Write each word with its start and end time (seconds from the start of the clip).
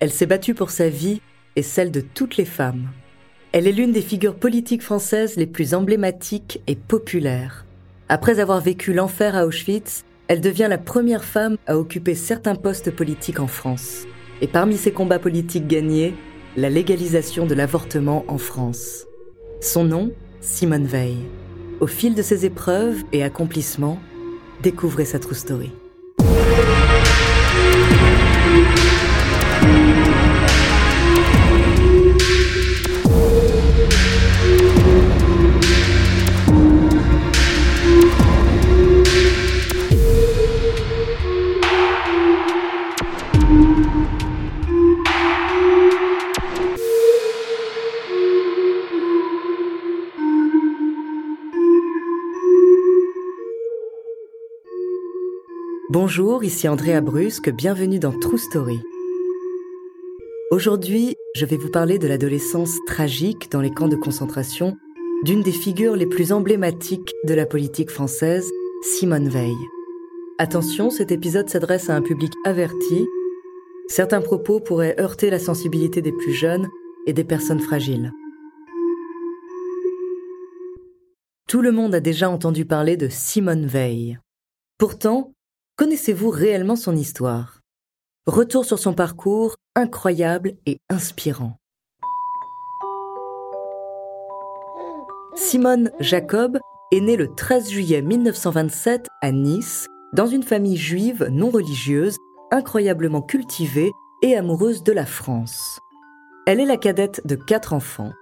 Elle 0.00 0.10
s'est 0.10 0.26
battue 0.26 0.54
pour 0.54 0.70
sa 0.70 0.88
vie 0.88 1.20
et 1.54 1.62
celle 1.62 1.92
de 1.92 2.00
toutes 2.00 2.36
les 2.36 2.44
femmes. 2.44 2.88
Elle 3.52 3.68
est 3.68 3.72
l'une 3.72 3.92
des 3.92 4.02
figures 4.02 4.34
politiques 4.34 4.82
françaises 4.82 5.36
les 5.36 5.46
plus 5.46 5.74
emblématiques 5.74 6.60
et 6.66 6.74
populaires. 6.74 7.66
Après 8.08 8.40
avoir 8.40 8.60
vécu 8.60 8.94
l'enfer 8.94 9.36
à 9.36 9.46
Auschwitz, 9.46 10.04
elle 10.26 10.40
devient 10.40 10.66
la 10.68 10.78
première 10.78 11.24
femme 11.24 11.56
à 11.66 11.78
occuper 11.78 12.14
certains 12.14 12.54
postes 12.54 12.90
politiques 12.90 13.40
en 13.40 13.46
France. 13.46 14.04
Et 14.40 14.48
parmi 14.48 14.76
ses 14.76 14.90
combats 14.90 15.18
politiques 15.18 15.68
gagnés, 15.68 16.14
la 16.56 16.68
légalisation 16.68 17.46
de 17.46 17.54
l'avortement 17.54 18.24
en 18.28 18.38
France. 18.38 19.06
Son 19.60 19.84
nom, 19.84 20.10
Simone 20.40 20.86
Veil. 20.86 21.18
Au 21.80 21.86
fil 21.86 22.14
de 22.14 22.22
ses 22.22 22.44
épreuves 22.44 23.02
et 23.12 23.22
accomplissements, 23.22 24.00
découvrez 24.62 25.04
sa 25.04 25.18
true 25.18 25.34
story. 25.34 25.70
Bonjour, 55.92 56.42
ici 56.42 56.68
Andrea 56.68 57.02
Brusque, 57.02 57.50
bienvenue 57.50 57.98
dans 57.98 58.18
True 58.18 58.38
Story. 58.38 58.80
Aujourd'hui, 60.50 61.16
je 61.36 61.44
vais 61.44 61.58
vous 61.58 61.68
parler 61.68 61.98
de 61.98 62.08
l'adolescence 62.08 62.78
tragique 62.86 63.50
dans 63.50 63.60
les 63.60 63.70
camps 63.70 63.88
de 63.88 63.96
concentration 63.96 64.78
d'une 65.22 65.42
des 65.42 65.52
figures 65.52 65.94
les 65.94 66.06
plus 66.06 66.32
emblématiques 66.32 67.12
de 67.26 67.34
la 67.34 67.44
politique 67.44 67.90
française, 67.90 68.50
Simone 68.80 69.28
Veil. 69.28 69.54
Attention, 70.38 70.88
cet 70.88 71.12
épisode 71.12 71.50
s'adresse 71.50 71.90
à 71.90 71.94
un 71.94 72.00
public 72.00 72.32
averti. 72.46 73.06
Certains 73.86 74.22
propos 74.22 74.60
pourraient 74.60 74.98
heurter 74.98 75.28
la 75.28 75.38
sensibilité 75.38 76.00
des 76.00 76.12
plus 76.12 76.32
jeunes 76.32 76.70
et 77.06 77.12
des 77.12 77.24
personnes 77.24 77.60
fragiles. 77.60 78.12
Tout 81.48 81.60
le 81.60 81.70
monde 81.70 81.94
a 81.94 82.00
déjà 82.00 82.30
entendu 82.30 82.64
parler 82.64 82.96
de 82.96 83.08
Simone 83.10 83.66
Veil. 83.66 84.18
Pourtant, 84.78 85.34
Connaissez-vous 85.76 86.28
réellement 86.28 86.76
son 86.76 86.94
histoire? 86.94 87.60
Retour 88.26 88.66
sur 88.66 88.78
son 88.78 88.92
parcours 88.92 89.56
incroyable 89.74 90.52
et 90.66 90.78
inspirant. 90.90 91.56
Simone 95.34 95.90
Jacob 95.98 96.58
est 96.92 97.00
née 97.00 97.16
le 97.16 97.34
13 97.34 97.70
juillet 97.70 98.02
1927 98.02 99.06
à 99.22 99.32
Nice, 99.32 99.86
dans 100.12 100.26
une 100.26 100.42
famille 100.42 100.76
juive 100.76 101.28
non 101.30 101.48
religieuse, 101.48 102.18
incroyablement 102.50 103.22
cultivée 103.22 103.92
et 104.20 104.36
amoureuse 104.36 104.82
de 104.82 104.92
la 104.92 105.06
France. 105.06 105.80
Elle 106.46 106.60
est 106.60 106.66
la 106.66 106.76
cadette 106.76 107.26
de 107.26 107.34
quatre 107.34 107.72
enfants. 107.72 108.12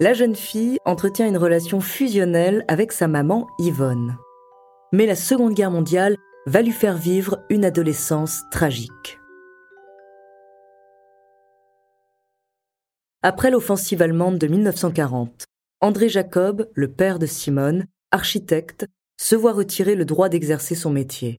La 0.00 0.12
jeune 0.12 0.36
fille 0.36 0.76
entretient 0.84 1.26
une 1.26 1.38
relation 1.38 1.80
fusionnelle 1.80 2.62
avec 2.68 2.92
sa 2.92 3.08
maman 3.08 3.48
Yvonne. 3.58 4.18
Mais 4.92 5.06
la 5.06 5.16
Seconde 5.16 5.54
Guerre 5.54 5.70
mondiale 5.70 6.16
va 6.46 6.62
lui 6.62 6.72
faire 6.72 6.96
vivre 6.96 7.44
une 7.50 7.64
adolescence 7.64 8.42
tragique. 8.50 9.18
Après 13.22 13.50
l'offensive 13.50 14.00
allemande 14.00 14.38
de 14.38 14.46
1940, 14.46 15.44
André 15.82 16.08
Jacob, 16.08 16.70
le 16.74 16.90
père 16.90 17.18
de 17.18 17.26
Simone, 17.26 17.84
architecte, 18.10 18.86
se 19.20 19.36
voit 19.36 19.52
retirer 19.52 19.94
le 19.94 20.06
droit 20.06 20.30
d'exercer 20.30 20.74
son 20.74 20.90
métier. 20.90 21.36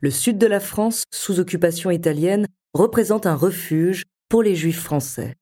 Le 0.00 0.10
sud 0.10 0.36
de 0.36 0.46
la 0.46 0.60
France, 0.60 1.04
sous 1.10 1.40
occupation 1.40 1.90
italienne, 1.90 2.46
représente 2.74 3.24
un 3.26 3.34
refuge 3.34 4.04
pour 4.28 4.42
les 4.42 4.54
juifs 4.54 4.82
français. 4.82 5.34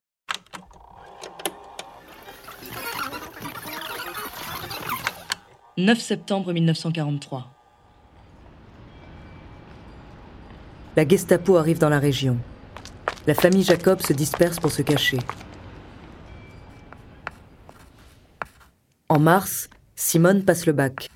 «9 5.79 5.99
septembre 5.99 6.53
1943. 6.53 7.60
La 11.01 11.09
Gestapo 11.09 11.57
arrive 11.57 11.79
dans 11.79 11.89
la 11.89 11.99
région. 11.99 12.37
La 13.27 13.33
famille 13.33 13.63
Jacob 13.63 14.03
se 14.03 14.13
disperse 14.13 14.61
pour 14.61 14.71
se 14.71 14.83
cacher. 14.83 15.17
En 19.09 19.19
mars, 19.19 19.71
Simone 19.97 20.45
passe 20.45 20.67
le 20.67 20.75
bac. 20.75 21.09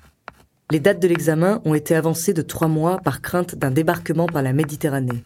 Les 0.71 0.79
dates 0.79 0.99
de 0.99 1.07
l'examen 1.07 1.61
ont 1.65 1.75
été 1.75 1.93
avancées 1.93 2.33
de 2.33 2.41
trois 2.41 2.67
mois 2.67 2.97
par 2.97 3.21
crainte 3.21 3.53
d'un 3.53 3.69
débarquement 3.69 4.25
par 4.25 4.41
la 4.41 4.53
Méditerranée. 4.53 5.23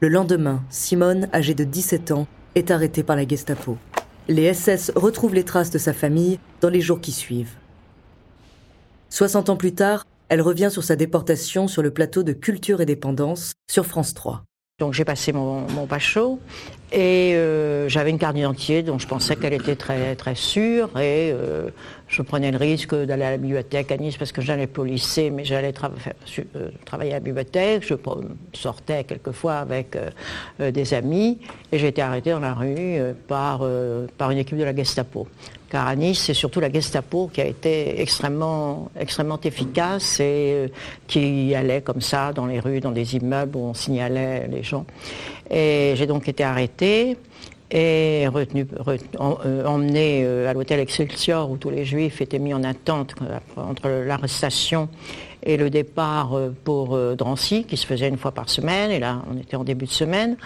Le 0.00 0.08
lendemain, 0.08 0.64
Simone, 0.70 1.28
âgée 1.34 1.54
de 1.54 1.64
17 1.64 2.12
ans, 2.12 2.26
est 2.54 2.70
arrêtée 2.70 3.02
par 3.02 3.16
la 3.16 3.28
Gestapo. 3.28 3.76
Les 4.26 4.54
SS 4.54 4.90
retrouvent 4.96 5.34
les 5.34 5.44
traces 5.44 5.70
de 5.70 5.76
sa 5.76 5.92
famille 5.92 6.40
dans 6.62 6.70
les 6.70 6.80
jours 6.80 7.02
qui 7.02 7.12
suivent. 7.12 7.56
60 9.10 9.50
ans 9.50 9.56
plus 9.56 9.74
tard, 9.74 10.06
elle 10.28 10.42
revient 10.42 10.68
sur 10.70 10.84
sa 10.84 10.96
déportation 10.96 11.68
sur 11.68 11.82
le 11.82 11.90
plateau 11.90 12.22
de 12.22 12.32
Culture 12.32 12.80
et 12.80 12.86
Dépendance 12.86 13.52
sur 13.70 13.86
France 13.86 14.14
3. 14.14 14.44
Donc 14.78 14.92
j'ai 14.92 15.04
passé 15.04 15.32
mon, 15.32 15.62
mon 15.70 15.88
chaud 15.98 16.38
et 16.90 17.34
euh, 17.34 17.88
j'avais 17.88 18.10
une 18.10 18.18
carte 18.18 18.34
d'identité 18.34 18.82
dont 18.82 18.98
je 18.98 19.06
pensais 19.06 19.36
qu'elle 19.36 19.52
était 19.52 19.76
très 19.76 20.16
très 20.16 20.34
sûre 20.34 20.88
et 20.98 21.30
euh, 21.32 21.68
je 22.08 22.22
prenais 22.22 22.50
le 22.50 22.56
risque 22.56 22.94
d'aller 22.94 23.24
à 23.24 23.30
la 23.32 23.36
bibliothèque 23.36 23.92
à 23.92 23.98
Nice 23.98 24.16
parce 24.16 24.32
que 24.32 24.40
j'allais 24.40 24.66
pas 24.66 24.80
au 24.80 24.84
lycée 24.86 25.28
mais 25.28 25.44
j'allais 25.44 25.74
euh, 25.76 26.68
travailler 26.86 27.10
à 27.12 27.16
la 27.16 27.20
bibliothèque. 27.20 27.84
Je 27.86 27.94
sortais 28.54 29.04
quelquefois 29.04 29.56
avec 29.56 29.98
des 30.58 30.94
amis 30.94 31.38
et 31.70 31.78
j'ai 31.78 31.88
été 31.88 32.00
arrêtée 32.00 32.30
dans 32.30 32.40
la 32.40 32.54
rue 32.54 32.98
par, 33.26 33.68
par 34.16 34.30
une 34.30 34.38
équipe 34.38 34.56
de 34.56 34.64
la 34.64 34.74
Gestapo 34.74 35.28
car 35.70 35.86
à 35.86 35.94
Nice, 35.96 36.22
c'est 36.24 36.34
surtout 36.34 36.60
la 36.60 36.72
Gestapo 36.72 37.28
qui 37.32 37.40
a 37.40 37.46
été 37.46 38.00
extrêmement, 38.00 38.90
extrêmement 38.98 39.38
efficace 39.40 40.18
et 40.20 40.72
qui 41.06 41.54
allait 41.54 41.82
comme 41.82 42.00
ça 42.00 42.32
dans 42.32 42.46
les 42.46 42.58
rues, 42.58 42.80
dans 42.80 42.90
des 42.90 43.16
immeubles 43.16 43.56
où 43.56 43.60
on 43.66 43.74
signalait 43.74 44.48
les 44.48 44.62
gens. 44.62 44.86
Et 45.50 45.94
j'ai 45.96 46.06
donc 46.06 46.28
été 46.28 46.44
arrêtée. 46.44 46.77
Et 46.82 47.16
euh, 47.70 49.64
emmené 49.66 50.22
euh, 50.24 50.48
à 50.48 50.54
l'hôtel 50.54 50.80
Excelsior 50.80 51.50
où 51.50 51.56
tous 51.56 51.70
les 51.70 51.84
juifs 51.84 52.20
étaient 52.20 52.38
mis 52.38 52.54
en 52.54 52.64
attente 52.64 53.14
entre 53.56 53.88
l'arrestation 54.06 54.88
et 55.42 55.56
le 55.56 55.70
départ 55.70 56.36
pour 56.64 56.98
Drancy 57.16 57.64
qui 57.64 57.76
se 57.76 57.86
faisait 57.86 58.08
une 58.08 58.16
fois 58.16 58.32
par 58.32 58.48
semaine. 58.48 58.90
Et 58.90 58.98
là 58.98 59.22
on 59.30 59.38
était 59.38 59.56
en 59.56 59.64
début 59.64 59.84
de 59.84 59.90
semaine. 59.90 60.36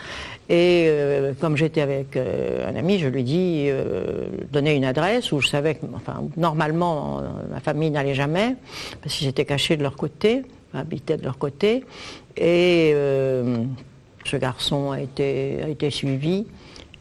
Et 0.50 0.90
comme 1.40 1.56
j'étais 1.56 1.80
avec 1.80 2.16
un 2.16 2.76
ami 2.76 2.98
je 2.98 3.08
lui 3.08 3.24
dis 3.24 3.70
donner 4.52 4.74
une 4.74 4.84
adresse 4.84 5.32
où 5.32 5.40
je 5.40 5.48
savais 5.48 5.76
que 5.76 5.86
enfin, 5.94 6.24
normalement 6.36 7.22
ma 7.50 7.60
famille 7.60 7.90
n'allait 7.90 8.14
jamais 8.14 8.54
parce 9.02 9.14
qu'ils 9.14 9.28
étaient 9.28 9.46
cachés 9.46 9.78
de 9.78 9.82
leur 9.82 9.96
côté 9.96 10.42
habitaient 10.74 11.16
de 11.16 11.24
leur 11.24 11.38
côté. 11.38 11.84
Et 12.36 12.94
ce 14.28 14.36
garçon 14.36 14.92
a 14.92 15.00
été, 15.00 15.90
suivi 15.90 16.46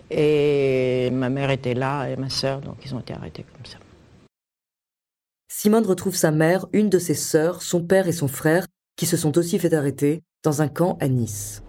et 0.10 1.10
ma 1.12 1.30
mère 1.30 1.52
était 1.52 1.74
là 1.74 2.08
et 2.08 2.16
ma 2.16 2.30
sœur, 2.30 2.62
donc 2.62 2.78
ils 2.86 2.94
ont 2.94 3.00
été 3.00 3.14
arrêtés 3.14 3.46
comme 3.54 3.66
ça. 3.66 3.78
Simone 5.50 5.86
retrouve 5.86 6.16
sa 6.16 6.32
mère, 6.32 6.66
une 6.74 6.90
de 6.90 7.00
ses 7.00 7.14
sœurs, 7.14 7.62
son 7.62 7.84
père 7.84 8.08
et 8.08 8.12
son 8.12 8.28
frère, 8.28 8.66
qui 8.96 9.06
se 9.06 9.18
sont 9.18 9.38
aussi 9.38 9.60
fait 9.60 9.74
arrêter 9.74 10.24
dans 10.44 10.62
un 10.62 10.68
camp 10.68 10.98
à 11.00 11.08
Nice. 11.08 11.62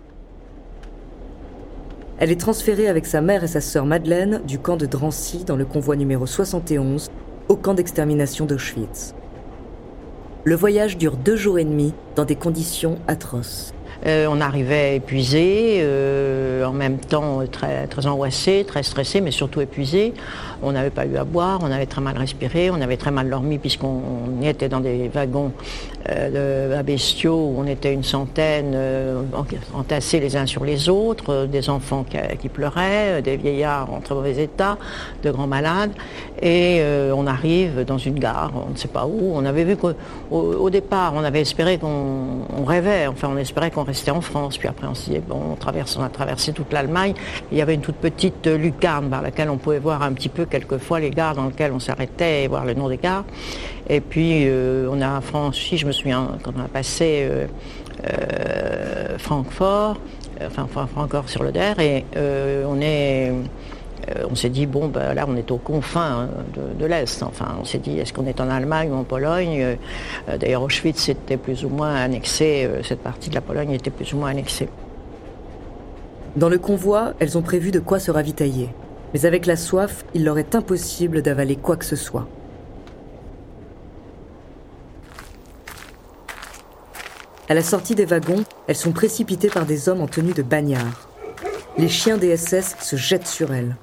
Elle 2.19 2.31
est 2.31 2.41
transférée 2.41 2.89
avec 2.89 3.07
sa 3.07 3.21
mère 3.21 3.43
et 3.43 3.49
sa 3.49 3.61
sœur 3.61 3.85
Madeleine 3.85 4.43
du 4.47 4.59
camp 4.59 4.77
de 4.77 4.87
Drancy 4.87 5.45
dans 5.45 5.57
le 5.57 5.65
convoi 5.65 5.97
numéro 5.97 6.27
71 6.27 7.11
au 7.49 7.57
camp 7.57 7.75
d'extermination 7.75 8.47
d'Auschwitz. 8.47 9.15
Le 10.45 10.55
voyage 10.55 10.99
dure 10.99 11.17
deux 11.17 11.37
jours 11.37 11.59
et 11.59 11.65
demi 11.65 11.95
dans 12.17 12.25
des 12.25 12.37
conditions 12.37 12.99
atroces. 13.09 13.73
Euh, 14.07 14.27
on 14.29 14.41
arrivait 14.41 14.97
épuisé, 14.97 15.77
euh, 15.79 16.65
en 16.65 16.73
même 16.73 16.99
temps 16.99 17.41
très, 17.51 17.87
très 17.87 18.07
angoissé, 18.07 18.65
très 18.67 18.83
stressé, 18.83 19.21
mais 19.21 19.31
surtout 19.31 19.61
épuisé. 19.61 20.13
On 20.65 20.73
n'avait 20.73 20.91
pas 20.91 21.07
eu 21.07 21.17
à 21.17 21.25
boire, 21.25 21.61
on 21.63 21.71
avait 21.71 21.87
très 21.87 22.01
mal 22.01 22.17
respiré, 22.17 22.71
on 22.71 22.81
avait 22.81 22.97
très 22.97 23.11
mal 23.11 23.29
dormi 23.29 23.59
puisqu'on 23.59 24.41
était 24.43 24.69
dans 24.69 24.81
des 24.81 25.09
wagons 25.09 25.53
euh, 26.09 26.79
à 26.79 26.83
bestiaux 26.83 27.35
où 27.35 27.55
on 27.59 27.67
était 27.67 27.93
une 27.93 28.05
centaine 28.05 28.77
entassés 29.75 30.21
les 30.21 30.37
uns 30.37 30.47
sur 30.47 30.65
les 30.65 30.89
autres, 30.89 31.47
des 31.47 31.69
enfants 31.69 32.05
qui, 32.41 32.49
pleuraient, 32.49 33.23
des 33.23 33.37
vieillards 33.37 33.93
en 33.93 34.01
très 34.01 34.15
mauvais 34.15 34.41
état, 34.43 34.79
de 35.23 35.31
grands 35.33 35.49
malades. 35.49 35.93
Et 36.41 36.81
on 37.13 37.27
arrive 37.27 37.85
dans 37.85 37.99
une 37.99 38.19
gare, 38.19 38.53
on 38.69 38.73
ne 38.73 38.77
sait 38.77 38.89
pas 38.89 39.07
où. 39.07 39.33
On 39.35 39.45
avait 39.45 39.65
vu 39.65 39.77
qu'au 39.77 39.93
au 40.31 40.71
départ, 40.71 41.13
on 41.17 41.25
avait 41.25 41.41
espéré 41.41 41.79
qu'on 41.79 42.65
rêvait, 42.65 43.07
enfin 43.09 43.29
on 43.33 43.37
espérait 43.37 43.71
qu'on 43.71 43.85
restait 43.93 44.11
en 44.11 44.23
France. 44.23 44.57
Puis 44.57 44.69
après, 44.69 44.87
on 44.87 44.93
dit, 44.93 45.19
bon, 45.27 45.57
on, 45.61 46.03
a 46.03 46.09
traversé 46.09 46.53
toute 46.53 46.73
l'Allemagne. 46.73 47.15
Il 47.51 47.59
y 47.59 47.63
avait 47.63 47.75
une 47.75 47.83
toute 47.83 47.97
petite 47.97 48.47
lucarne 48.47 49.11
par 49.11 49.21
laquelle 49.23 49.51
on 49.51 49.59
pouvait 49.59 49.79
voir 49.79 50.03
un 50.03 50.13
petit 50.13 50.31
peu 50.31 50.47
quelquefois 50.47 50.99
les 50.99 51.11
gares 51.11 51.35
dans 51.35 51.47
lesquelles 51.47 51.73
on 51.73 51.79
s'arrêtait 51.79 52.45
et 52.45 52.49
voir 52.49 52.65
le 52.65 52.75
nom 52.75 52.89
des 52.89 52.97
gares. 52.97 53.25
Et 53.89 54.01
puis, 54.01 54.45
euh, 54.47 54.89
on 54.91 55.01
a 55.03 55.21
franchi, 55.21 55.77
je 55.77 55.87
me 55.87 55.93
souviens, 55.93 56.39
quand 56.43 56.53
on 56.57 56.65
a 56.65 56.69
passé 56.69 57.29
euh, 57.31 57.47
euh, 58.09 59.19
Francfort, 59.19 59.99
enfin, 60.47 60.67
Francfort 60.67 61.29
sur 61.29 61.43
le 61.43 61.53
Der, 61.53 61.79
et 61.79 62.05
on 62.67 62.81
est 62.81 63.31
euh, 63.31 63.43
on 64.31 64.35
s'est 64.35 64.49
dit, 64.49 64.67
bon, 64.67 64.89
ben, 64.89 65.15
là, 65.15 65.27
on 65.29 65.37
est 65.37 65.51
aux 65.51 65.59
confins 65.59 66.23
hein, 66.23 66.29
de, 66.79 66.87
l'Est. 66.87 67.23
Enfin, 67.23 67.57
on 67.61 67.65
s'est 67.65 67.79
dit, 67.79 67.99
est-ce 67.99 68.13
qu'on 68.13 68.27
est 68.27 68.41
en 68.41 68.49
Allemagne 68.49 68.91
ou 68.91 68.95
en 68.95 69.05
Pologne? 69.05 69.77
Euh, 70.29 70.37
D'ailleurs, 70.39 70.63
Auschwitz 70.63 71.09
était 71.09 71.37
plus 71.37 71.65
ou 71.65 71.69
moins 71.69 71.95
annexé, 71.95 72.65
euh, 72.65 72.83
cette 72.83 73.01
partie 73.01 73.31
de 73.31 73.35
la 73.35 73.41
Pologne 73.41 73.73
était 73.73 73.91
plus 73.91 74.13
ou 74.13 74.19
moins 74.19 74.31
annexée. 74.31 74.69
Dans 76.37 76.49
le 76.49 76.59
convoi, 76.59 77.13
elles 77.19 77.37
ont 77.37 77.43
prévu 77.43 77.71
de 77.71 77.79
quoi 77.79 77.99
se 77.99 78.11
ravitailler. 78.11 78.71
Mais 79.13 79.27
avec 79.27 79.47
la 79.47 79.57
soif, 79.57 80.05
il 80.15 80.25
leur 80.25 80.39
est 80.39 80.55
impossible 80.55 81.23
d'avaler 81.23 81.57
quoi 81.57 81.77
que 81.77 81.85
ce 81.85 81.97
soit. 81.97 82.27
À 87.49 87.55
la 87.55 87.63
sortie 87.63 87.95
des 87.95 88.07
wagons, 88.07 88.45
elles 88.67 88.77
sont 88.77 88.93
précipitées 88.93 89.51
par 89.51 89.67
des 89.67 89.91
hommes 89.91 90.01
en 90.01 90.07
tenue 90.07 90.33
de 90.33 90.43
bagnard. 90.43 91.09
Les 91.77 91.89
chiens 91.89 92.17
des 92.17 92.35
SS 92.37 92.77
se 92.81 92.97
jettent 92.97 93.27
sur 93.27 93.53
elles. 93.53 93.77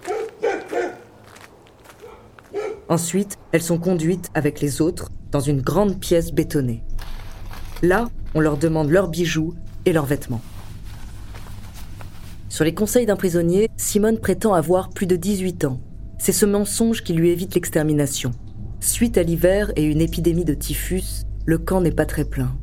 Ensuite, 2.90 3.38
elles 3.52 3.62
sont 3.62 3.78
conduites 3.78 4.30
avec 4.34 4.62
les 4.62 4.82
autres 4.82 5.10
dans 5.32 5.40
une 5.40 5.62
grande 5.62 6.00
pièce 6.00 6.32
bétonnée. 6.32 6.84
Là, 7.84 8.10
on 8.34 8.40
leur 8.40 8.58
demande 8.58 8.90
leurs 8.90 9.10
bijoux 9.10 9.54
et 9.86 9.94
leurs 9.94 10.08
vêtements. 10.08 10.42
Sur 12.50 12.66
les 12.66 12.74
conseils 12.74 13.06
d'un 13.06 13.16
prisonnier, 13.16 13.70
Simone 13.78 14.18
prétend 14.18 14.56
avoir 14.56 14.90
plus 14.90 15.06
de 15.06 15.16
18 15.16 15.66
ans. 15.66 15.80
C'est 16.18 16.32
ce 16.32 16.48
mensonge 16.48 17.04
qui 17.04 17.14
lui 17.14 17.30
évite 17.30 17.54
l'extermination. 17.54 18.32
Suite 18.80 19.20
à 19.20 19.24
l'hiver 19.24 19.72
et 19.76 19.84
une 19.84 20.02
épidémie 20.02 20.44
de 20.44 20.56
typhus, 20.56 21.26
le 21.46 21.60
camp 21.60 21.82
n'est 21.82 21.92
pas 21.92 22.08
très 22.08 22.26
plein. 22.26 22.58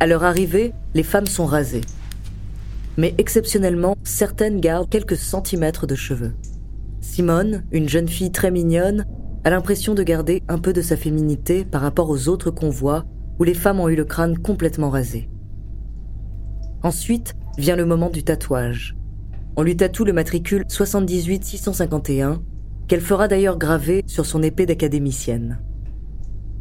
À 0.00 0.06
leur 0.06 0.24
arrivée, 0.24 0.72
les 0.94 1.04
femmes 1.04 1.26
sont 1.26 1.46
rasées. 1.46 1.82
Mais 2.96 3.14
exceptionnellement, 3.16 3.96
certaines 4.02 4.60
gardent 4.60 4.90
quelques 4.90 5.16
centimètres 5.16 5.86
de 5.86 5.94
cheveux. 5.94 6.34
Simone, 7.00 7.64
une 7.70 7.88
jeune 7.88 8.08
fille 8.08 8.32
très 8.32 8.50
mignonne, 8.50 9.06
a 9.46 9.50
l'impression 9.50 9.94
de 9.94 10.02
garder 10.02 10.42
un 10.48 10.58
peu 10.58 10.72
de 10.72 10.82
sa 10.82 10.96
féminité 10.96 11.64
par 11.64 11.80
rapport 11.80 12.10
aux 12.10 12.26
autres 12.26 12.50
convois 12.50 13.04
où 13.38 13.44
les 13.44 13.54
femmes 13.54 13.78
ont 13.78 13.88
eu 13.88 13.94
le 13.94 14.04
crâne 14.04 14.36
complètement 14.36 14.90
rasé. 14.90 15.30
Ensuite 16.82 17.34
vient 17.56 17.76
le 17.76 17.86
moment 17.86 18.10
du 18.10 18.24
tatouage. 18.24 18.96
On 19.54 19.62
lui 19.62 19.76
tatoue 19.76 20.04
le 20.04 20.12
matricule 20.12 20.64
78-651, 20.68 22.40
qu'elle 22.88 23.00
fera 23.00 23.28
d'ailleurs 23.28 23.56
graver 23.56 24.02
sur 24.08 24.26
son 24.26 24.42
épée 24.42 24.66
d'académicienne. 24.66 25.60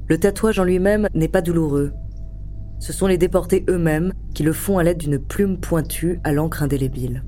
Le 0.06 0.20
tatouage 0.20 0.60
en 0.60 0.64
lui-même 0.64 1.08
n'est 1.16 1.28
pas 1.28 1.42
douloureux. 1.42 1.92
Ce 2.78 2.94
sont 2.94 3.08
les 3.08 3.18
déportés 3.18 3.66
eux-mêmes 3.68 4.14
qui 4.36 4.44
le 4.44 4.54
font 4.54 4.78
à 4.78 4.84
l'aide 4.84 5.00
d'une 5.00 5.18
plume 5.18 5.58
pointue 5.60 6.20
à 6.24 6.34
l'encre 6.34 6.62
indélébile. 6.62 7.24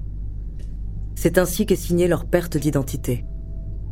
C'est 1.15 1.39
ainsi 1.39 1.65
qu'est 1.65 1.75
signée 1.75 2.07
leur 2.07 2.25
perte 2.25 2.57
d'identité. 2.57 3.25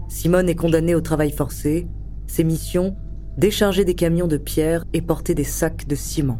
Simone 0.08 0.50
est 0.50 0.56
condamnée 0.56 0.96
au 0.96 1.02
travail 1.02 1.32
forcé. 1.32 1.88
Ses 2.28 2.44
missions 2.44 2.96
décharger 3.38 3.84
des 3.84 3.96
camions 3.96 4.28
de 4.28 4.38
pierre 4.38 4.86
et 4.94 5.02
porter 5.02 5.36
des 5.36 5.44
sacs 5.44 5.88
de 5.88 5.96
ciment. 5.96 6.40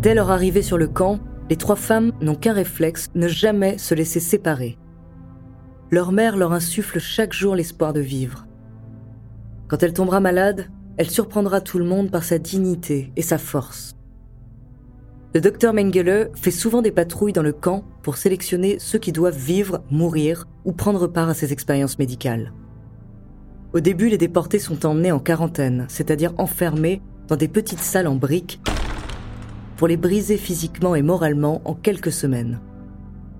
Dès 0.00 0.14
leur 0.14 0.30
arrivée 0.30 0.62
sur 0.62 0.78
le 0.78 0.86
camp, 0.86 1.18
les 1.50 1.56
trois 1.56 1.74
femmes 1.74 2.12
n'ont 2.20 2.36
qu'un 2.36 2.52
réflexe, 2.52 3.08
ne 3.16 3.26
jamais 3.26 3.78
se 3.78 3.94
laisser 3.94 4.20
séparer. 4.20 4.78
Leur 5.90 6.12
mère 6.12 6.36
leur 6.36 6.52
insuffle 6.52 7.00
chaque 7.00 7.32
jour 7.32 7.56
l'espoir 7.56 7.92
de 7.92 8.00
vivre. 8.00 8.46
Quand 9.66 9.82
elle 9.82 9.92
tombera 9.92 10.20
malade, 10.20 10.66
elle 10.98 11.10
surprendra 11.10 11.60
tout 11.60 11.78
le 11.78 11.84
monde 11.84 12.12
par 12.12 12.22
sa 12.22 12.38
dignité 12.38 13.12
et 13.16 13.22
sa 13.22 13.38
force. 13.38 13.96
Le 15.34 15.40
docteur 15.40 15.74
Mengele 15.74 16.30
fait 16.34 16.52
souvent 16.52 16.80
des 16.80 16.92
patrouilles 16.92 17.32
dans 17.32 17.42
le 17.42 17.52
camp 17.52 17.84
pour 18.02 18.18
sélectionner 18.18 18.78
ceux 18.78 18.98
qui 18.98 19.12
doivent 19.12 19.36
vivre, 19.36 19.82
mourir 19.90 20.46
ou 20.64 20.72
prendre 20.72 21.08
part 21.08 21.28
à 21.28 21.34
ces 21.34 21.52
expériences 21.52 21.98
médicales. 21.98 22.52
Au 23.72 23.80
début, 23.80 24.08
les 24.08 24.16
déportés 24.16 24.58
sont 24.60 24.86
emmenés 24.86 25.12
en 25.12 25.18
quarantaine, 25.18 25.86
c'est-à-dire 25.88 26.34
enfermés 26.38 27.02
dans 27.26 27.36
des 27.36 27.48
petites 27.48 27.80
salles 27.80 28.06
en 28.06 28.14
briques 28.14 28.60
pour 29.78 29.86
les 29.86 29.96
briser 29.96 30.36
physiquement 30.36 30.96
et 30.96 31.02
moralement 31.02 31.62
en 31.64 31.74
quelques 31.74 32.12
semaines. 32.12 32.60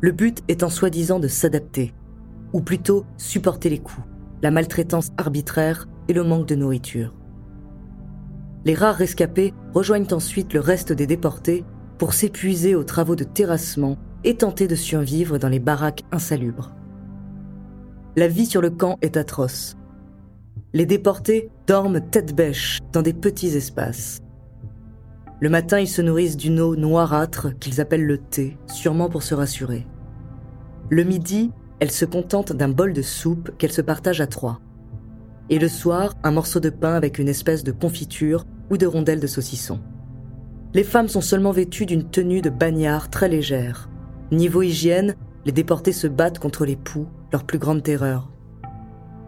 Le 0.01 0.13
but 0.13 0.43
étant 0.47 0.71
soi-disant 0.71 1.19
de 1.19 1.27
s'adapter, 1.27 1.93
ou 2.53 2.61
plutôt 2.61 3.05
supporter 3.17 3.69
les 3.69 3.81
coups, 3.81 4.07
la 4.41 4.53
maltraitance 4.53 5.11
arbitraire 5.19 5.89
et 6.07 6.13
le 6.13 6.23
manque 6.23 6.47
de 6.47 6.55
nourriture. 6.55 7.13
Les 8.65 8.75
rares 8.75 8.95
rescapés 8.95 9.53
rejoignent 9.75 10.13
ensuite 10.13 10.55
le 10.55 10.61
reste 10.61 10.93
des 10.93 11.09
déportés 11.09 11.65
pour 11.99 12.15
s'épuiser 12.15 12.77
aux 12.77 12.85
travaux 12.85 13.17
de 13.17 13.25
terrassement 13.25 13.99
et 14.23 14.37
tenter 14.37 14.69
de 14.69 14.77
survivre 14.77 15.39
dans 15.39 15.49
les 15.49 15.59
baraques 15.59 16.05
insalubres. 16.13 16.73
La 18.17 18.29
vie 18.29 18.47
sur 18.47 18.61
le 18.61 18.71
camp 18.71 18.97
est 19.03 19.17
atroce. 19.17 19.77
Les 20.73 20.87
déportés 20.87 21.51
dorment 21.67 22.01
tête 22.01 22.37
bêche 22.37 22.79
dans 22.93 23.03
des 23.03 23.13
petits 23.13 23.57
espaces. 23.57 24.21
Le 25.41 25.49
matin, 25.49 25.79
ils 25.79 25.89
se 25.89 26.03
nourrissent 26.03 26.37
d'une 26.37 26.59
eau 26.59 26.75
noirâtre 26.75 27.57
qu'ils 27.59 27.81
appellent 27.81 28.07
le 28.07 28.19
thé, 28.19 28.57
sûrement 28.67 29.09
pour 29.09 29.23
se 29.23 29.35
rassurer. 29.35 29.87
Le 30.91 31.05
midi, 31.05 31.53
elles 31.79 31.93
se 31.93 32.05
contentent 32.05 32.53
d'un 32.53 32.69
bol 32.69 32.93
de 32.93 33.03
soupe 33.03 33.57
qu'elles 33.57 33.73
se 33.73 33.83
partagent 33.83 34.21
à 34.21 34.27
trois. 34.27 34.61
Et 35.49 35.61
le 35.61 35.69
soir, 35.69 36.15
un 36.25 36.33
morceau 36.33 36.59
de 36.59 36.71
pain 36.71 36.95
avec 36.95 37.19
une 37.19 37.29
espèce 37.29 37.63
de 37.63 37.71
confiture 37.71 38.45
ou 38.71 38.77
de 38.77 38.87
rondelles 38.87 39.21
de 39.21 39.29
saucisson. 39.29 39.81
Les 40.75 40.85
femmes 40.85 41.09
sont 41.09 41.21
seulement 41.21 41.53
vêtues 41.53 41.87
d'une 41.87 42.11
tenue 42.11 42.43
de 42.43 42.51
bagnard 42.51 43.09
très 43.09 43.29
légère. 43.29 43.89
Niveau 44.33 44.63
hygiène, 44.63 45.15
les 45.47 45.53
déportés 45.53 45.93
se 45.93 46.09
battent 46.09 46.41
contre 46.41 46.67
les 46.67 46.77
poux, 46.77 47.07
leur 47.33 47.45
plus 47.45 47.59
grande 47.59 47.83
terreur. 47.83 48.31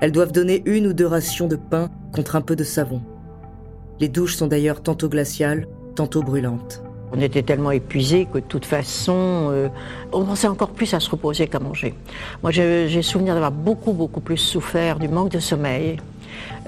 Elles 0.01 0.13
doivent 0.13 0.33
donner 0.33 0.63
une 0.67 0.89
ou 0.89 0.93
deux 0.93 1.07
rations 1.07 1.47
de 1.47 1.57
pain 1.57 1.89
contre 2.13 2.37
un 2.37 2.41
peu 2.41 2.57
de 2.57 2.65
savon. 2.65 3.01
Les 4.01 4.09
douches 4.09 4.37
sont 4.37 4.47
d'ailleurs 4.49 4.83
tantôt 4.83 5.09
glaciales, 5.09 5.67
tantôt 6.01 6.23
brûlantes. 6.23 6.81
On 7.13 7.21
était 7.21 7.43
tellement 7.43 7.73
épuisés 7.73 8.27
que 8.33 8.39
de 8.39 8.45
toute 8.45 8.65
façon, 8.65 9.49
euh, 9.51 9.69
on 10.13 10.25
pensait 10.25 10.49
encore 10.49 10.71
plus 10.71 10.95
à 10.95 11.01
se 11.01 11.11
reposer 11.11 11.47
qu'à 11.47 11.59
manger. 11.59 11.93
Moi, 12.43 12.53
j'ai 12.53 13.03
souvenir 13.03 13.35
d'avoir 13.35 13.53
beaucoup, 13.53 13.93
beaucoup 13.93 14.21
plus 14.21 14.39
souffert 14.39 14.99
du 14.99 15.09
manque 15.09 15.29
de 15.29 15.41
sommeil. 15.41 15.99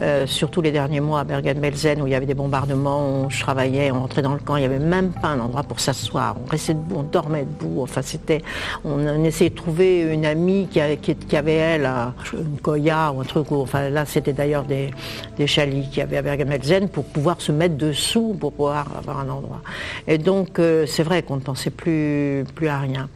Euh, 0.00 0.26
surtout 0.26 0.62
les 0.62 0.73
derniers 0.73 1.00
mois 1.00 1.21
à 1.21 1.25
Bergen-Belsen 1.25 2.00
où 2.00 2.07
il 2.07 2.12
y 2.12 2.14
avait 2.14 2.26
des 2.26 2.35
bombardements, 2.35 3.28
je 3.28 3.40
travaillais, 3.40 3.90
on 3.90 4.00
rentrait 4.00 4.23
dans 4.23 4.33
le 4.33 4.38
camp, 4.38 4.57
il 4.57 4.61
n'y 4.61 4.66
avait 4.66 4.78
même 4.78 5.11
pas 5.11 5.28
un 5.28 5.40
endroit 5.40 5.62
pour 5.62 5.81
s'asseoir. 5.81 6.37
On 6.45 6.50
restait 6.50 6.75
debout, 6.75 6.97
on 6.99 7.02
dormait 7.02 7.45
debout. 7.45 7.83
Enfin, 7.83 8.02
c'était, 8.02 8.42
on, 8.85 9.25
essayait 9.25 9.50
de 9.50 9.54
trouver 9.54 10.00
une 10.00 10.25
amie 10.25 10.69
qui, 10.69 10.81
avait, 10.81 11.52
elle 11.54 11.88
une 12.33 12.59
koya 12.62 13.12
ou 13.12 13.21
un 13.21 13.25
truc. 13.25 13.52
enfin, 13.52 13.90
là, 13.90 14.07
c'était 14.07 14.33
d'ailleurs 14.33 14.64
des, 14.64 14.90
des 15.37 15.47
qu'il 15.47 15.99
y 15.99 16.00
avait 16.00 16.19
à 16.19 16.23
Bergen-Belsen 16.23 16.88
pour 16.88 17.04
pouvoir 17.04 17.40
se 17.40 17.52
mettre 17.52 17.76
dessous, 17.76 18.37
pour 18.38 18.52
pouvoir 18.52 18.87
avoir 18.97 19.21
un 19.21 19.28
endroit. 19.28 19.61
Et 20.07 20.19
donc, 20.19 20.59
euh, 20.59 20.87
c'est 20.87 21.02
vrai 21.02 21.23
qu'on 21.23 21.37
ne 21.37 21.40
pensait 21.40 21.71
plus 21.71 22.45
à 22.69 22.78
rien. 22.78 23.09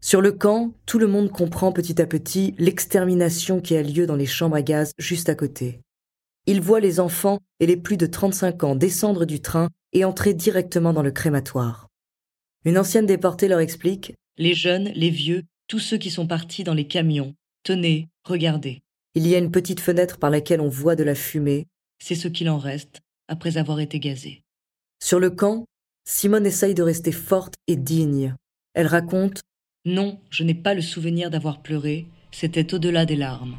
Sur 0.00 0.20
le 0.20 0.32
camp, 0.32 0.72
tout 0.86 0.98
le 0.98 1.08
monde 1.08 1.30
comprend 1.30 1.72
petit 1.72 2.00
à 2.00 2.06
petit 2.06 2.54
l'extermination 2.58 3.60
qui 3.60 3.76
a 3.76 3.82
lieu 3.82 4.06
dans 4.06 4.16
les 4.16 4.26
chambres 4.26 4.56
à 4.56 4.62
gaz 4.62 4.92
juste 4.98 5.28
à 5.28 5.34
côté. 5.34 5.80
Ils 6.46 6.60
voient 6.60 6.80
les 6.80 7.00
enfants 7.00 7.40
et 7.60 7.66
les 7.66 7.76
plus 7.76 7.96
de 7.96 8.06
35 8.06 8.64
ans 8.64 8.76
descendre 8.76 9.24
du 9.24 9.40
train 9.40 9.68
et 9.92 10.04
entrer 10.04 10.34
directement 10.34 10.92
dans 10.92 11.02
le 11.02 11.10
crématoire. 11.10 11.88
Une 12.64 12.78
ancienne 12.78 13.06
déportée 13.06 13.48
leur 13.48 13.60
explique 13.60 14.14
Les 14.38 14.54
jeunes, 14.54 14.90
les 14.94 15.10
vieux, 15.10 15.42
tous 15.66 15.80
ceux 15.80 15.98
qui 15.98 16.10
sont 16.10 16.26
partis 16.26 16.64
dans 16.64 16.74
les 16.74 16.86
camions, 16.86 17.34
tenez, 17.64 18.08
regardez. 18.24 18.80
Il 19.14 19.26
y 19.26 19.34
a 19.34 19.38
une 19.38 19.50
petite 19.50 19.80
fenêtre 19.80 20.18
par 20.18 20.30
laquelle 20.30 20.60
on 20.60 20.68
voit 20.68 20.96
de 20.96 21.04
la 21.04 21.14
fumée, 21.14 21.66
c'est 21.98 22.14
ce 22.14 22.28
qu'il 22.28 22.48
en 22.48 22.58
reste 22.58 23.00
après 23.26 23.58
avoir 23.58 23.80
été 23.80 23.98
gazé. 23.98 24.42
Sur 25.02 25.18
le 25.18 25.30
camp, 25.30 25.64
Simone 26.04 26.46
essaye 26.46 26.74
de 26.74 26.82
rester 26.82 27.12
forte 27.12 27.54
et 27.66 27.76
digne. 27.76 28.34
Elle 28.74 28.86
raconte 28.86 29.42
non, 29.88 30.18
je 30.28 30.44
n'ai 30.44 30.54
pas 30.54 30.74
le 30.74 30.82
souvenir 30.82 31.30
d'avoir 31.30 31.62
pleuré, 31.62 32.06
c'était 32.30 32.74
au-delà 32.74 33.06
des 33.06 33.16
larmes. 33.16 33.56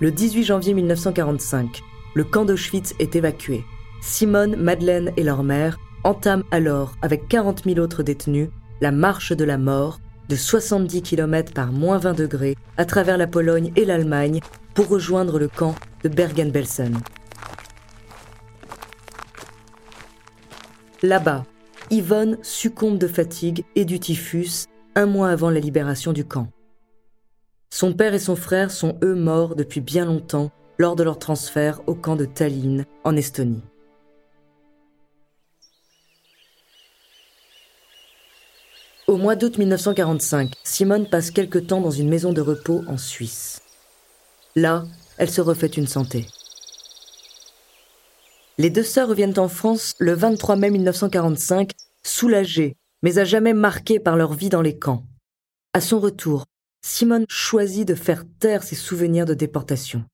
Le 0.00 0.12
18 0.12 0.44
janvier 0.44 0.74
1945, 0.74 1.82
le 2.14 2.22
camp 2.22 2.44
d'Auschwitz 2.44 2.94
est 3.00 3.16
évacué. 3.16 3.64
Simone, 4.00 4.54
Madeleine 4.54 5.10
et 5.16 5.24
leur 5.24 5.42
mère 5.42 5.78
entament 6.04 6.44
alors, 6.52 6.94
avec 7.02 7.26
40 7.26 7.64
000 7.64 7.80
autres 7.80 8.04
détenus, 8.04 8.48
la 8.80 8.92
marche 8.92 9.32
de 9.32 9.44
la 9.44 9.58
mort 9.58 9.98
de 10.28 10.36
70 10.36 11.02
km 11.02 11.52
par 11.52 11.72
moins 11.72 11.98
20 11.98 12.14
degrés 12.14 12.56
à 12.76 12.84
travers 12.84 13.18
la 13.18 13.26
Pologne 13.26 13.72
et 13.74 13.84
l'Allemagne 13.84 14.40
pour 14.74 14.86
rejoindre 14.86 15.40
le 15.40 15.48
camp 15.48 15.74
de 16.04 16.08
Bergen-Belsen. 16.08 17.00
Là-bas, 21.02 21.44
Yvonne 21.90 22.38
succombe 22.42 22.98
de 22.98 23.08
fatigue 23.08 23.64
et 23.74 23.84
du 23.84 23.98
typhus 23.98 24.66
un 24.96 25.04
mois 25.04 25.28
avant 25.28 25.50
la 25.50 25.60
libération 25.60 26.14
du 26.14 26.24
camp. 26.24 26.48
Son 27.70 27.92
père 27.92 28.14
et 28.14 28.18
son 28.18 28.34
frère 28.34 28.70
sont 28.70 28.98
eux 29.04 29.14
morts 29.14 29.54
depuis 29.54 29.82
bien 29.82 30.06
longtemps 30.06 30.50
lors 30.78 30.96
de 30.96 31.02
leur 31.02 31.18
transfert 31.18 31.82
au 31.86 31.94
camp 31.94 32.16
de 32.16 32.24
Tallinn, 32.24 32.86
en 33.04 33.14
Estonie. 33.14 33.62
Au 39.06 39.18
mois 39.18 39.36
d'août 39.36 39.58
1945, 39.58 40.52
Simone 40.64 41.08
passe 41.08 41.30
quelque 41.30 41.58
temps 41.58 41.82
dans 41.82 41.90
une 41.90 42.08
maison 42.08 42.32
de 42.32 42.40
repos 42.40 42.82
en 42.88 42.96
Suisse. 42.96 43.60
Là, 44.56 44.84
elle 45.18 45.30
se 45.30 45.42
refait 45.42 45.66
une 45.66 45.86
santé. 45.86 46.26
Les 48.56 48.70
deux 48.70 48.82
sœurs 48.82 49.08
reviennent 49.08 49.38
en 49.38 49.48
France 49.48 49.94
le 49.98 50.14
23 50.14 50.56
mai 50.56 50.70
1945, 50.70 51.72
soulagées 52.02 52.76
mais 53.02 53.18
à 53.18 53.24
jamais 53.24 53.54
marquées 53.54 54.00
par 54.00 54.16
leur 54.16 54.32
vie 54.32 54.48
dans 54.48 54.62
les 54.62 54.78
camps. 54.78 55.04
À 55.72 55.80
son 55.80 56.00
retour, 56.00 56.44
Simone 56.84 57.26
choisit 57.28 57.86
de 57.86 57.94
faire 57.94 58.24
taire 58.38 58.62
ses 58.62 58.76
souvenirs 58.76 59.26
de 59.26 59.34
déportation. 59.34 60.04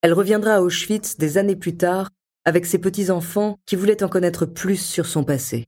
Elle 0.00 0.12
reviendra 0.12 0.54
à 0.54 0.60
Auschwitz 0.60 1.16
des 1.16 1.38
années 1.38 1.56
plus 1.56 1.76
tard 1.76 2.10
avec 2.44 2.66
ses 2.66 2.78
petits-enfants 2.78 3.58
qui 3.66 3.76
voulaient 3.76 4.02
en 4.02 4.08
connaître 4.08 4.46
plus 4.46 4.78
sur 4.78 5.06
son 5.06 5.22
passé. 5.22 5.66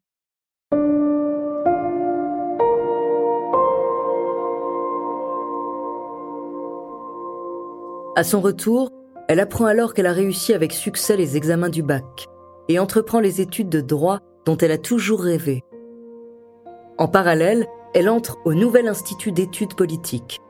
À 8.16 8.22
son 8.22 8.40
retour, 8.40 8.90
elle 9.28 9.40
apprend 9.40 9.66
alors 9.66 9.92
qu'elle 9.92 10.06
a 10.06 10.12
réussi 10.12 10.52
avec 10.52 10.72
succès 10.72 11.16
les 11.16 11.36
examens 11.36 11.68
du 11.68 11.82
bac 11.82 12.26
et 12.68 12.78
entreprend 12.78 13.20
les 13.20 13.40
études 13.40 13.68
de 13.68 13.80
droit 13.80 14.20
dont 14.46 14.56
elle 14.56 14.70
a 14.70 14.78
toujours 14.78 15.22
rêvé, 15.22 15.62
en 16.98 17.08
parallèle, 17.08 17.66
elle 17.92 18.08
entre 18.08 18.38
au 18.44 18.54
Nouvel 18.54 18.88
Institut 18.88 19.32
d'études 19.32 19.74
politiques. 19.74 20.40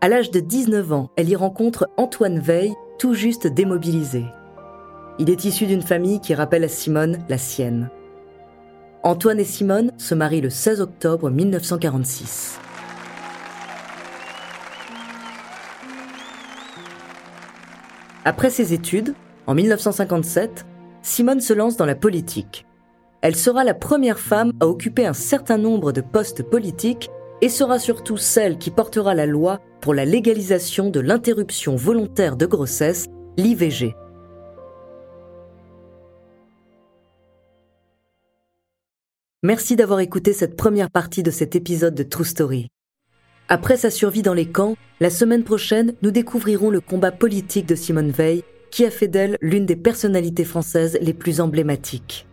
À 0.00 0.08
l'âge 0.08 0.30
de 0.30 0.40
19 0.40 0.92
ans, 0.92 1.10
elle 1.16 1.28
y 1.28 1.36
rencontre 1.36 1.88
Antoine 1.96 2.38
Veil, 2.38 2.74
tout 2.98 3.14
juste 3.14 3.46
démobilisé. 3.46 4.24
Il 5.18 5.30
est 5.30 5.44
issu 5.44 5.66
d'une 5.66 5.82
famille 5.82 6.20
qui 6.20 6.34
rappelle 6.34 6.64
à 6.64 6.68
Simone 6.68 7.18
la 7.28 7.38
sienne. 7.38 7.90
Antoine 9.02 9.40
et 9.40 9.44
Simone 9.44 9.92
se 9.96 10.14
marient 10.14 10.40
le 10.40 10.50
16 10.50 10.80
octobre 10.80 11.30
1946. 11.30 12.60
Après 18.24 18.50
ses 18.50 18.74
études, 18.74 19.14
en 19.46 19.54
1957, 19.54 20.66
Simone 21.02 21.40
se 21.40 21.54
lance 21.54 21.76
dans 21.76 21.86
la 21.86 21.94
politique 21.94 22.67
elle 23.20 23.36
sera 23.36 23.64
la 23.64 23.74
première 23.74 24.20
femme 24.20 24.52
à 24.60 24.68
occuper 24.68 25.06
un 25.06 25.12
certain 25.12 25.58
nombre 25.58 25.92
de 25.92 26.00
postes 26.00 26.42
politiques 26.42 27.10
et 27.40 27.48
sera 27.48 27.78
surtout 27.78 28.16
celle 28.16 28.58
qui 28.58 28.70
portera 28.70 29.14
la 29.14 29.26
loi 29.26 29.60
pour 29.80 29.94
la 29.94 30.04
légalisation 30.04 30.90
de 30.90 31.00
l'interruption 31.00 31.76
volontaire 31.76 32.36
de 32.36 32.46
grossesse, 32.46 33.06
l'IVG. 33.36 33.94
Merci 39.44 39.76
d'avoir 39.76 40.00
écouté 40.00 40.32
cette 40.32 40.56
première 40.56 40.90
partie 40.90 41.22
de 41.22 41.30
cet 41.30 41.54
épisode 41.54 41.94
de 41.94 42.02
True 42.02 42.24
Story. 42.24 42.68
Après 43.48 43.76
sa 43.76 43.90
survie 43.90 44.22
dans 44.22 44.34
les 44.34 44.50
camps, 44.50 44.76
la 45.00 45.10
semaine 45.10 45.44
prochaine, 45.44 45.94
nous 46.02 46.10
découvrirons 46.10 46.70
le 46.70 46.80
combat 46.80 47.12
politique 47.12 47.66
de 47.66 47.76
Simone 47.76 48.10
Veil, 48.10 48.42
qui 48.70 48.84
a 48.84 48.90
fait 48.90 49.08
d'elle 49.08 49.38
l'une 49.40 49.64
des 49.64 49.76
personnalités 49.76 50.44
françaises 50.44 50.98
les 51.00 51.14
plus 51.14 51.40
emblématiques. 51.40 52.27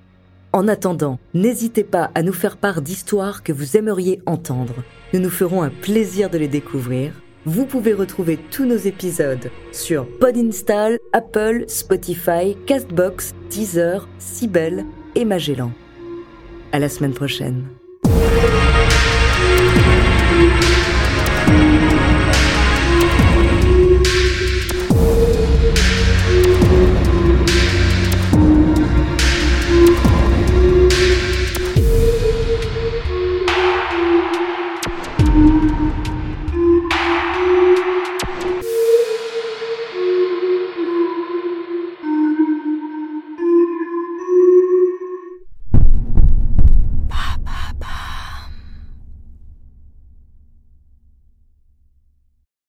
En 0.56 0.70
attendant, 0.70 1.20
n'hésitez 1.34 1.84
pas 1.84 2.12
à 2.16 2.24
nous 2.24 2.32
faire 2.32 2.56
part 2.56 2.82
d'histoires 2.82 3.44
que 3.44 3.52
vous 3.52 3.76
aimeriez 3.76 4.22
entendre. 4.26 4.86
Nous 5.12 5.20
nous 5.20 5.30
ferons 5.30 5.62
un 5.62 5.70
plaisir 5.70 6.30
de 6.30 6.38
les 6.38 6.48
découvrir. 6.48 7.12
Vous 7.44 7.66
pouvez 7.66 7.92
retrouver 7.92 8.40
tous 8.52 8.64
nos 8.64 8.78
épisodes 8.78 9.52
sur 9.74 10.08
Podinstall, 10.18 10.98
Apple, 11.12 11.66
Spotify, 11.68 12.56
Castbox, 12.68 13.34
Deezer, 13.50 14.08
Sibel 14.18 14.86
et 15.16 15.26
Magellan. 15.26 15.74
À 16.72 16.80
la 16.80 16.88
semaine 16.88 17.14
prochaine. 17.14 17.66